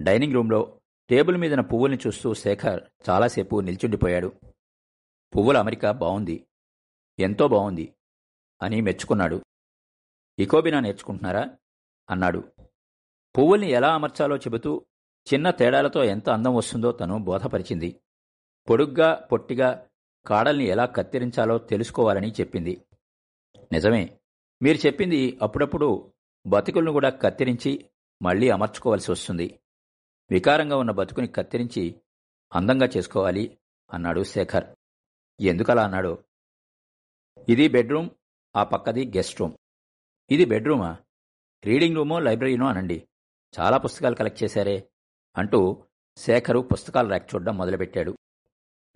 డైనింగ్ 0.00 0.34
రూంలో 0.34 0.80
టేబుల్ 1.10 1.36
మీదన 1.36 1.60
పువ్వుల్ని 1.60 1.98
చూస్తూ 2.06 2.34
శేఖర్ 2.34 2.82
చాలాసేపు 3.10 3.60
నిల్చుండిపోయాడు. 3.60 4.32
పువ్వుల 5.36 5.58
అమెరికా 5.58 5.92
బావుంది. 5.92 6.46
ఎంతో 7.18 7.48
బావుంది 7.48 7.94
అని 8.62 8.80
మెచ్చుకున్నాడు. 8.80 9.42
ఇకోబినా 10.38 10.80
నేర్చుకుంటున్నారా? 10.80 11.48
అన్నాడు. 12.10 12.52
పువ్వుల్ని 13.38 13.70
ఎలా 13.70 13.94
అమర్చాలో 13.94 14.36
చెబుతూ 14.36 14.86
చిన్న 15.34 15.50
తేడాలతో 15.50 16.04
ఎంత 16.04 16.30
అందం 16.30 16.54
వస్తుందో 16.54 16.92
తను 16.92 17.18
బోధపరిచింది. 17.18 18.00
పొడుగ్గా 18.70 19.28
పొట్టిగా 19.32 19.88
కాడల్ని 20.26 20.64
ఎలా 20.64 20.86
కత్తిరించాలో 20.86 21.58
తెలుసుకోవాలని 21.58 22.30
చెప్పింది. 22.30 22.86
నిజమే 23.72 24.18
మీరు 24.62 24.86
చెప్పింది 24.86 25.38
అప్పుడప్పుడు 25.42 26.12
బతుకులను 26.46 26.92
కూడా 26.92 27.10
కత్తిరించి 27.10 27.90
మళ్ళీ 28.22 28.50
అమర్చుకోవాల్సి 28.50 29.12
వస్తుంది. 29.12 29.60
వికారంగా 30.30 30.76
ఉన్న 30.76 30.90
బతుకుని 30.90 31.28
కత్తిరించి 31.28 32.00
అందంగా 32.54 32.88
చేసుకోవాలి 32.96 33.58
అన్నాడు 33.92 34.22
శేఖర్. 34.22 34.64
ఎందుకలా 35.40 35.84
అన్నాడు? 35.84 36.24
ఇది 37.48 37.68
బెడ్రూమ్ 37.68 38.10
ఆ 38.56 38.64
పక్కది 38.64 39.06
గెస్ట్ 39.06 39.40
రూమ్. 39.40 39.52
ఇది 40.30 40.44
బెడ్రూమా? 40.44 40.98
రీడింగ్ 41.64 41.96
రూమో 41.96 42.18
లైబ్రరీనో 42.18 42.66
అనండి. 42.66 43.08
చాలా 43.60 43.76
పుస్తకాలు 43.76 44.14
కలెక్ట్ 44.14 44.42
చేశారే 44.42 44.88
అంటూ 45.36 45.84
శేఖరు 46.16 46.58
పుస్తకాలు 46.58 47.08
ర్యాక్ 47.08 47.34
చూడడం 47.34 47.56
మొదలుపెట్టాడు. 47.58 48.18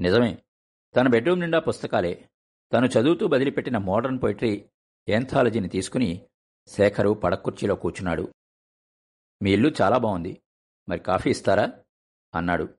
నిజమే 0.01 0.43
తన 0.97 1.09
బెడ్రూమ్ 1.09 1.41
నిండా 1.41 1.59
పుస్తకాలే. 1.59 2.29
తను 2.73 2.87
చదువుతూ 2.87 3.27
బదిలిపెట్టిన 3.27 3.79
మోడర్న్ 3.79 4.23
పొయిటరీ 4.23 4.69
ఏంథాలజీని 5.09 5.69
తీసుకుని 5.69 6.27
శేఖరు 6.67 7.11
పడకుర్చీలో 7.11 7.75
కూర్చున్నాడు. 7.75 8.35
మీ 9.43 9.53
ఇల్లు 9.53 9.73
చాలా 9.83 9.99
బాగుంది 9.99 10.43
మరి 10.89 10.99
కాఫీ 10.99 11.31
ఇస్తారా? 11.31 11.73
అన్నాడు. 12.35 12.75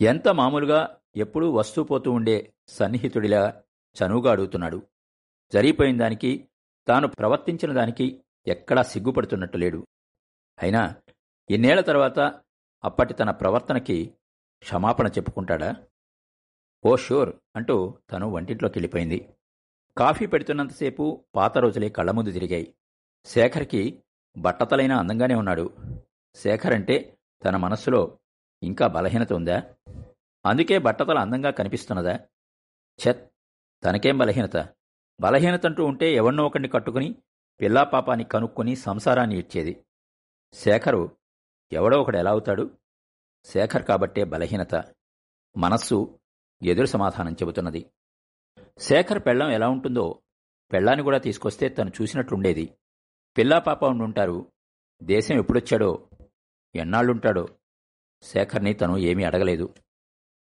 ఎంత 0.00 0.28
మామూలుగా 0.28 0.98
ఎప్పుడూ 1.16 1.50
వస్తూ 1.50 1.84
పోతూ 1.84 2.12
ఉండే 2.12 2.52
సన్నిహితుడిలా 2.68 3.62
చనువుగా 3.94 4.32
అడుగుతున్నాడు. 4.32 4.86
జరిగిపోయిన 5.52 5.98
దానికి 5.98 6.48
తాను 6.88 7.08
ప్రవర్తించిన 7.08 7.72
దానికి 7.72 8.24
ఎక్కడా 8.46 8.82
సిగ్గుపడుతున్నట్టు 8.82 9.58
లేడు. 9.58 9.86
అయినా 10.62 10.94
ఇన్నేళ్ళ 11.50 11.80
తర్వాత 11.80 12.40
అప్పటి 12.84 13.14
తన 13.14 13.30
ప్రవర్తనకి 13.30 14.14
క్షమాపణ 14.58 15.06
చెప్పుకుంటాడా? 15.06 15.76
ఓ 16.84 16.96
షూర్ 16.96 17.36
అంటూ 17.56 17.98
తను 18.12 18.30
వంటింట్లోకి 18.30 18.78
వెళ్ళిపోయింది. 18.78 19.28
కాఫీ 19.98 20.26
పెడుతున్నంతసేపు 20.26 21.24
పాత 21.36 21.58
రోజులే 21.58 21.88
కళ్ళ 21.88 22.10
ముందు 22.10 22.30
తిరిగాయి. 22.30 22.74
శేఖర్కి 23.24 24.02
బట్టతలైన 24.38 24.92
అందంగానే 24.92 25.34
ఉన్నాడు. 25.34 25.70
శేఖర్ 26.34 26.72
అంటే 26.72 27.18
తన 27.44 27.56
మనస్సులో 27.56 28.18
ఇంకా 28.62 28.86
బలహీనత 28.86 29.32
ఉందా? 29.32 29.74
అందుకే 30.46 30.78
బట్టతల 30.78 31.18
అందంగా 31.18 31.50
కనిపిస్తున్నదా? 31.50 32.14
ఛత్! 32.98 33.30
తనకేం 33.84 34.18
బలహీనత? 34.18 34.68
బలహీనతంటూ 35.20 35.84
ఉంటే 35.84 36.14
ఎవన్నో 36.14 36.46
ఒకడిని 36.46 36.68
కట్టుకుని 36.68 37.22
పిల్లా 37.60 37.82
పాపాన్ని 37.84 38.24
కనుక్కొని 38.24 38.76
సంసారాన్ని 38.76 39.38
ఇచ్చేది 39.38 39.84
శేఖరు 40.54 41.16
ఎవడో 41.72 42.00
ఒకడు 42.00 42.18
ఎలా 42.18 42.30
అవుతాడు? 42.30 42.78
శేఖర్ 43.44 43.82
కాబట్టే 43.82 44.24
బలహీనత. 44.24 44.74
మనస్సు 45.56 46.18
ఎదురు 46.62 46.86
సమాధానం 46.86 47.32
చెబుతున్నది. 47.32 47.90
శేఖర్ 48.78 49.18
పెళ్ళం 49.26 49.50
ఎలా 49.50 49.68
ఉంటుందో 49.68 50.22
పెళ్ళాన్ని 50.72 51.02
కూడా 51.04 51.18
తీసుకొస్తే 51.18 51.68
తను 51.68 51.92
చూసినట్లుండేది. 52.02 52.74
పిల్లా 53.38 53.58
పాప 53.58 53.84
ఉండుంటారు. 53.84 54.52
దేశం 55.02 55.38
ఎప్పుడొచ్చాడో 55.38 56.08
ఎన్నాళ్ళుంటాడో? 56.74 57.48
శేఖర్ని 58.22 58.74
తను 58.74 58.96
ఏమీ 58.96 59.24
అడగలేదు. 59.24 59.74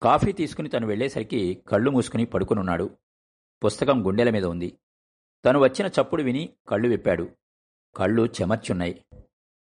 కాఫీ 0.03 0.33
తీసుకుని 0.33 0.69
తను 0.69 0.87
వెళ్ళేసరికి 0.87 1.55
కళ్ళు 1.69 1.91
మూసుకుని 1.91 2.25
పడుకునున్నాడు. 2.25 2.97
పుస్తకం 3.65 4.07
గుండెల 4.07 4.31
మీద 4.31 4.45
ఉంది. 4.45 4.79
తను 5.45 5.61
వచ్చిన 5.61 5.87
చప్పుడు 5.87 6.23
విని 6.23 6.57
కళ్ళు 6.69 6.89
విప్పాడు. 6.89 7.29
కళ్ళు 7.97 8.27
చెమర్చున్నాయి. 8.27 9.05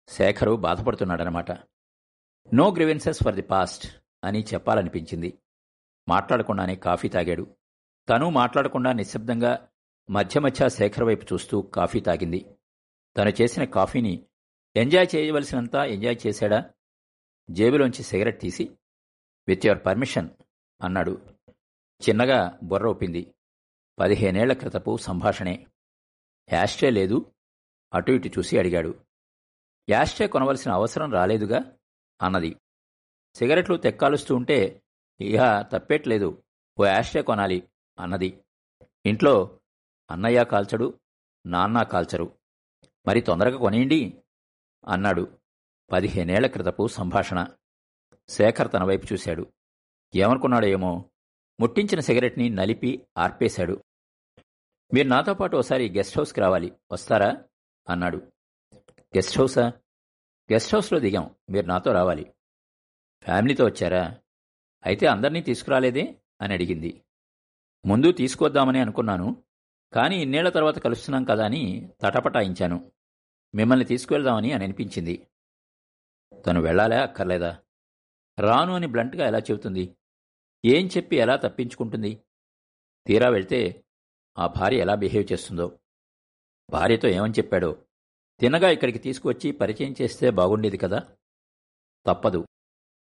Shekhar 0.08 0.56
బాధపడుతున్నాడనమాట. 0.56 1.50
No 2.54 2.70
grievances 2.70 3.24
for 3.24 3.34
the 3.34 3.42
past 3.42 3.96
అని 4.24 4.44
చెప్పాలనిపించింది. 4.54 5.38
మాట్లాడకుండానే 6.08 6.76
కాఫీ 6.76 7.08
తాగాడు. 7.08 7.56
తను 8.08 8.30
మాట్లాడకుండా 8.30 8.92
నిశ్శబ్దంగా 8.92 9.68
మధ్య 10.10 10.40
మధ్య 10.40 10.68
శేఖర్ 10.68 11.04
వైపు 11.04 11.24
చూస్తూ 11.32 11.62
కాఫీ 11.62 12.00
తాగింది. 12.00 12.46
తను 13.16 13.32
చేసిన 13.42 13.64
కాఫీని 13.64 14.26
ఎంజాయ్ 14.76 15.16
చేయవలసినంత 15.16 15.74
ఎంజాయ్ 15.74 16.16
చేశాడా? 16.26 16.70
జేబులోంచి 17.50 18.02
సిగరెట్ 18.02 18.40
తీసి 18.40 18.78
విత్ 19.48 19.66
యువర్ 19.66 19.86
పర్మిషన్ 19.86 20.30
అన్నాడు. 20.82 21.26
చిన్నగా 22.08 22.58
బుర్ర 22.62 22.86
ఒప్పింది 22.86 23.34
పదిహేనేళ్ళ 23.98 24.52
క్రితపు 24.52 24.96
సంభాషణే. 24.96 25.66
యాస్ట్రే 26.52 26.90
లేదు? 26.90 27.34
అటు 27.94 28.12
ఇటు 28.12 28.28
చూసి 28.28 28.58
అడిగాడు. 28.58 29.04
యాస్ట్రే 29.90 30.26
కొనవలసిన 30.26 30.72
అవసరం 30.72 31.12
రాలేదుగా? 31.12 31.76
అన్నది. 32.22 32.56
సిగరెట్లు 33.34 33.76
తెక్కాలుస్తూ 33.76 34.36
ఉంటే 34.36 34.82
ఇహ 35.20 35.62
తప్పేట్లేదు. 35.62 36.44
ఓ 36.80 36.84
యాస్ట్రే 36.84 37.22
కొనాలి 37.22 37.68
అన్నది. 37.98 38.44
ఇంట్లో 39.06 39.60
అన్నయ్య 40.10 40.44
కాల్చడు 40.44 41.00
నాన్న 41.46 41.82
కాల్చరు. 41.82 42.38
మరి 43.06 43.20
తొందరగా 43.20 43.58
కొనేయండి. 43.58 44.23
అన్నాడు. 44.88 45.38
పదిహేనేళ్ళ 45.92 46.46
క్రితపు 46.46 46.86
సంభాషణ. 46.86 47.46
శేఖర్ 48.28 48.72
తన 48.72 48.84
వైపు 48.84 49.06
చూశాడు. 49.12 49.52
ఏమనుకున్నాడో 50.14 50.66
ఏమో 50.66 51.10
ముట్టించిన 51.60 52.00
సిగరెట్ని 52.00 52.50
నలిపి 52.50 53.06
ఆర్పేశాడు. 53.18 53.84
మీరు 54.94 55.08
నాతో 55.08 55.34
పాటు 55.34 55.56
ఒకసారి 55.56 55.90
గెస్ట్ 55.90 56.18
హౌస్కి 56.18 56.40
రావాలి. 56.40 56.72
వస్తారా? 56.92 57.36
అన్నాడు. 57.88 58.16
గెస్ట్ 59.16 59.38
హౌసా? 59.38 59.72
గెస్ట్ 60.52 60.74
హౌస్లో 60.74 60.98
దిగాం. 60.98 61.34
మీరు 61.50 61.66
నాతో 61.66 61.92
రావాలి. 61.92 62.34
ఫ్యామిలీతో 63.22 63.64
వచ్చారా? 63.64 64.18
అయితే 64.86 65.06
అందరినీ 65.06 65.40
తీసుకురాలేదే? 65.40 66.14
అని 66.40 66.54
అడిగింది. 66.54 67.02
ముందు 67.86 68.12
తీసుకొద్దామని 68.12 68.78
అనుకున్నాను. 68.78 69.42
కానీ 69.92 70.22
ఇన్నేళ్ళ 70.22 70.48
తర్వాత 70.48 70.78
కలుస్తున్నాం 70.78 71.24
కదా 71.24 71.44
అని 71.44 71.88
తటపటాయించాను. 72.00 72.90
మిమ్మల్ని 73.54 73.84
తీసుకువెళ్దామని 73.84 74.52
అని 74.52 74.64
అనిపించింది. 74.64 75.28
తను 76.46 76.60
వెళ్ళాలా 76.60 77.02
అక్కర్లేదా? 77.02 77.62
రాను 78.38 78.74
అని 78.74 78.86
బ్లంట్గా 78.86 79.26
ఎలా 79.26 79.38
చెబుతుంది? 79.38 79.96
ఏం 80.64 80.88
చెప్పి 80.96 81.16
ఎలా 81.16 81.36
తప్పించుకుంటుంది? 81.36 82.24
తీరా 83.06 83.28
వెళ్తే 83.28 83.84
ఆ 84.38 84.46
భార్య 84.46 84.78
ఎలా 84.78 84.94
బిహేవ్ 84.94 85.32
చేస్తుందో? 85.32 85.78
భార్యతో 86.70 87.08
ఏమని 87.08 87.32
చెప్పాడో? 87.32 87.86
తినగా 88.40 88.70
ఇక్కడికి 88.70 88.98
తీసుకువచ్చి 88.98 89.52
పరిచయం 89.52 89.94
చేస్తే 90.02 90.30
బాగుండేది 90.30 90.76
కదా? 90.76 91.16
తప్పదు. 92.06 92.46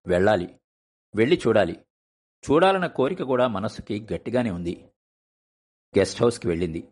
వెళ్ళాలి. 0.06 0.60
వెళ్ళి 1.14 1.40
చూడాలి. 1.46 1.86
చూడాలన్న 2.50 2.86
కోరిక 2.86 3.22
కూడా 3.22 3.48
మనస్సుకి 3.48 4.06
గట్టిగానే 4.14 4.50
ఉంది. 4.50 4.92
గెస్ట్ 5.98 6.22
హౌస్కి 6.22 6.48
వెళ్ళింది. 6.48 6.88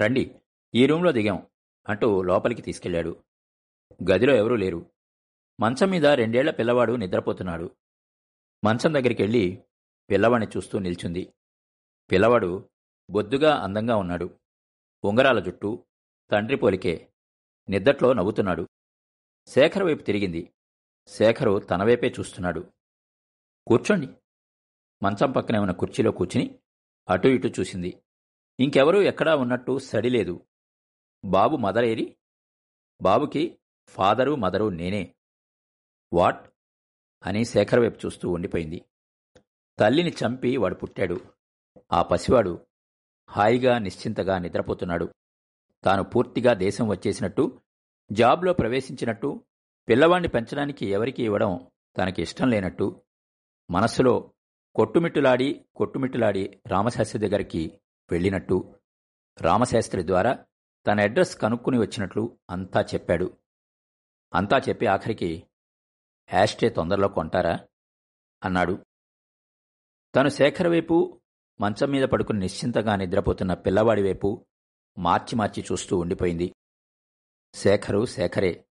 రండి 0.00 0.40
ఈ 0.74 0.86
రూంలో 0.86 1.12
దిగాం. 1.12 1.46
అంటూ 1.88 2.22
లోపలికి 2.22 2.62
తీసుకెళ్ళాడు 2.62 3.24
గదిలో 4.12 4.34
ఎవరూ 4.34 4.56
లేరు. 4.56 4.90
మంచం 5.60 5.90
మీద 5.90 6.06
రెండేళ్ళ 6.06 6.50
పిల్లవాడు 6.50 6.92
నిద్రపోతున్నాడు. 6.92 7.76
మంచం 8.64 8.94
దగ్గరికెళ్ళి 8.94 9.64
పిల్లవాడిని 10.10 10.52
చూస్తూ 10.56 10.78
నిల్చుంది. 10.78 11.34
పిల్లవాడు 12.10 12.70
బొద్దుగా 13.10 13.54
అందంగా 13.54 13.96
ఉన్నాడు. 13.96 14.38
ఉంగరాల 15.04 15.40
జుట్టు 15.40 15.86
తండ్రి 16.30 16.56
పోలికే 16.56 17.12
నిద్దట్లో 17.68 18.12
నవ్వుతున్నాడు. 18.12 18.68
శేఖర్ 19.46 19.82
వైపు 19.82 20.02
తిరిగింది. 20.02 20.54
శేఖరు 21.06 21.58
తన 21.58 21.84
వైపే 21.84 22.14
చూస్తున్నాడు. 22.20 22.72
కూర్చోండి. 23.66 24.08
మంచం 25.02 25.32
పక్కనే 25.32 25.58
ఉన్న 25.58 25.72
కుర్చీలో 25.72 26.10
కూర్చుని 26.10 26.58
అటు 27.08 27.28
ఇటు 27.28 27.48
చూసింది. 27.60 28.02
ఇంకెవరూ 28.60 29.02
ఎక్కడా 29.02 29.36
ఉన్నట్టు 29.36 29.78
సడిలేదు 29.78 30.46
బాబు 31.24 31.56
మదరేరి 31.56 32.16
బాబుకి 33.02 33.58
ఫాదరు 33.88 34.36
మదరు 34.36 34.68
నేనే. 34.68 35.14
వాట్? 36.12 36.48
అని 37.26 37.44
శేఖర్ 37.44 37.80
వైపు 37.80 38.06
చూస్తూ 38.06 38.30
ఉండిపోయింది. 38.30 38.84
తల్లిని 39.78 40.10
చంపి 40.10 40.56
వాడు 40.56 40.74
పుట్టాడు. 40.74 41.20
ఆ 41.92 42.02
పసివాడు 42.02 42.66
హాయిగా 43.30 43.78
నిశ్చింతగా 43.78 44.38
నిద్రపోతున్నాడు. 44.38 45.14
తాను 45.84 46.02
పూర్తిగా 46.02 46.54
దేశం 46.54 46.88
వచ్చేసినట్టు 46.88 47.62
జాబ్లో 48.12 48.52
ప్రవేశించినట్టు 48.52 49.44
పిల్లవాణ్ణి 49.88 50.28
పెంచడానికి 50.28 50.86
ఎవరికి 50.86 51.24
ఇవ్వడం 51.24 51.70
తనకి 51.96 52.22
ఇష్టం 52.22 52.48
లేనట్టు 52.48 53.02
మనస్సులో 53.70 54.32
కొట్టుమిట్టులాడి 54.74 55.64
కొట్టుమిట్టులాడి 55.76 56.60
రామశాస్త్రి 56.66 57.28
దగ్గరికి 57.28 57.80
వెళ్ళినట్టు 58.10 58.78
రామశాస్త్రి 59.40 60.06
ద్వారా 60.06 60.44
తన 60.86 61.00
అడ్రస్ 61.00 61.36
కనుక్కుని 61.36 61.78
వచ్చినట్లు 61.78 62.38
అంతా 62.50 62.80
చెప్పాడు. 62.80 63.36
అంతా 64.34 64.58
చెప్పి 64.58 64.86
ఆఖరికి 64.86 65.46
యాస్ట్రే 66.34 66.68
తొందరలో 66.68 67.08
కొంటారా? 67.08 67.58
అన్నాడు. 68.44 68.86
తను 70.14 70.28
శేఖర్ 70.28 70.68
వైపు 70.68 71.20
మంచం 71.60 71.90
మీద 71.90 72.04
పడుకుని 72.04 72.38
నిశ్చింతగా 72.38 72.96
నిద్రపోతున్న 72.96 73.54
పిల్లవాడి 73.54 74.02
వైపు 74.02 74.46
మార్చి 74.98 75.36
మార్చి 75.36 75.64
చూస్తూ 75.72 75.98
ఉండిపోయింది. 75.98 76.54
శేఖరు 77.54 78.06
శేఖరే 78.06 78.66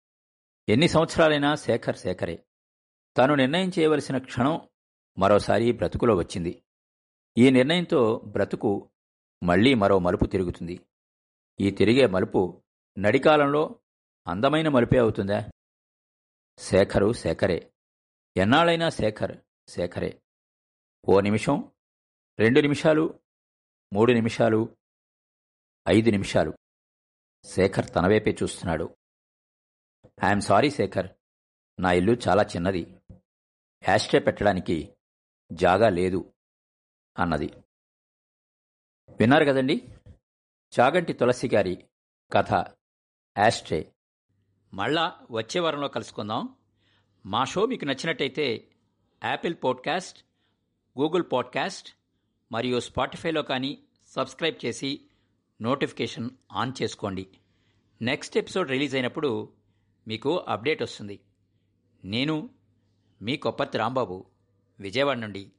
ఎన్ని 0.69 0.89
సంవత్సరాలైనా 0.89 1.55
శేఖర్ 1.55 1.97
శేఖరే 1.97 2.45
తాను 3.17 3.35
నిర్ణయం 3.35 3.71
చేయవలసిన 3.79 4.19
క్షణం 4.19 4.61
మరోసారి 5.19 5.73
బ్రతుకులో 5.73 6.17
వచ్చింది. 6.17 6.63
ఈ 7.39 7.51
నిర్ణయంతో 7.51 8.23
బ్రతుకు 8.27 8.91
మళ్ళీ 9.43 9.75
మరో 9.75 9.99
మలుపు 9.99 10.25
తిరుగుతుంది. 10.25 10.81
ఈ 11.61 11.71
తిరిగే 11.71 12.07
మలుపు 12.07 12.63
నడికాలంలో 12.99 13.81
అందమైన 14.27 14.69
మలుపే 14.69 14.99
అవుతుందా? 14.99 15.51
శేఖరు 16.59 17.13
శేఖరే. 17.13 17.73
ఎన్నాళ్ళైనా 18.37 18.89
శేఖర్ 18.89 19.39
శేఖరే. 19.69 20.23
ఓ 21.09 21.21
నిమిషం 21.21 21.73
రెండు 22.39 22.61
నిమిషాలు 22.61 23.21
మూడు 23.93 24.13
నిమిషాలు 24.13 24.77
ఐదు 25.89 26.11
నిమిషాలు. 26.11 26.55
శేఖర్ 27.45 27.95
తనవైపే 27.95 28.37
చూస్తున్నాడు. 28.43 28.97
ఐఎమ్ 30.25 30.41
సారీ 30.41 30.71
శేఖర్ 30.71 31.09
నా 31.81 31.93
ఇల్లు 31.93 32.17
చాలా 32.29 32.43
చిన్నది. 32.43 33.01
యాస్ట్రే 33.89 34.21
పెట్టడానికి 34.21 34.97
జాగా 35.53 35.89
లేదు 35.89 36.35
అన్నది. 37.19 37.47
విన్నారు 39.21 39.45
కదండి? 39.45 39.94
చాగంటి 40.81 41.13
తులసి 41.13 41.49
గారి 41.55 41.85
కథ. 42.33 42.53
యాస్ట్రే 43.39 43.93
మళ్ళా 44.75 45.19
వచ్చే 45.31 45.61
వారంలో 45.61 45.89
కలుసుకుందాం. 45.89 46.55
మా 47.27 47.45
షో 47.45 47.67
మీకు 47.67 47.85
నచ్చినట్టయితే 47.85 48.69
యాపిల్ 49.25 49.55
పాడ్కాస్ట్ 49.65 50.25
గూగుల్ 51.01 51.23
పాడ్కాస్ట్ 51.33 51.89
మరియు 52.53 52.81
స్పాటిఫైలో 52.81 53.43
కానీ 53.43 53.79
సబ్స్క్రైబ్ 54.07 54.67
చేసి 54.67 55.01
నోటిఫికేషన్ 55.63 56.31
ఆన్ 56.53 56.73
చేసుకోండి. 56.83 57.27
నెక్స్ట్ 58.03 58.39
ఎపిసోడ్ 58.39 58.71
రిలీజ్ 58.71 58.95
అయినప్పుడు 58.95 59.53
మీకు 60.09 60.39
అప్డేట్ 60.39 60.83
వస్తుంది. 60.83 61.21
నేను 62.05 62.51
మీ 63.23 63.37
కొప్పతి 63.37 63.79
రాంబాబు 63.79 64.27
విజయవాడ 64.81 65.17
నుండి 65.17 65.53